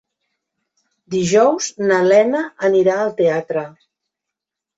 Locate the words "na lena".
1.91-2.41